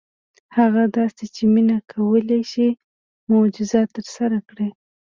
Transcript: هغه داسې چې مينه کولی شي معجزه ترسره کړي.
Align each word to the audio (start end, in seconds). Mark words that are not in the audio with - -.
هغه 0.57 0.83
داسې 0.97 1.25
چې 1.35 1.43
مينه 1.53 1.77
کولی 1.91 2.41
شي 2.51 2.67
معجزه 3.29 3.81
ترسره 3.95 4.39
کړي. 4.49 4.69